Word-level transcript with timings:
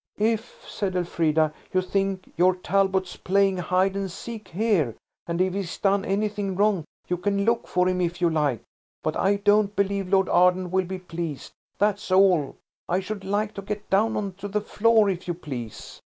"If," 0.17 0.67
said 0.67 0.95
Elfrida, 0.95 1.53
"you 1.75 1.79
think 1.83 2.33
your 2.35 2.55
Talbot's 2.55 3.17
playing 3.17 3.57
hide 3.57 3.95
and 3.95 4.09
seek 4.09 4.47
here, 4.47 4.95
and 5.27 5.39
if 5.39 5.53
he's 5.53 5.77
done 5.77 6.05
anything 6.05 6.55
wrong, 6.55 6.85
you 7.07 7.17
can 7.17 7.45
look 7.45 7.67
for 7.67 7.87
him 7.87 8.01
if 8.01 8.19
you 8.19 8.27
like. 8.27 8.63
But 9.03 9.15
I 9.15 9.35
don't 9.35 9.75
believe 9.75 10.09
Lord 10.11 10.27
Arden 10.27 10.71
will 10.71 10.85
be 10.85 10.97
pleased. 10.97 11.51
That's 11.77 12.09
all. 12.09 12.55
I 12.89 12.99
should 12.99 13.23
like 13.23 13.53
to 13.53 13.61
get 13.61 13.91
down 13.91 14.17
on 14.17 14.33
to 14.37 14.47
the 14.47 14.61
floor, 14.61 15.07
if 15.07 15.27
you 15.27 15.35
please!" 15.35 16.01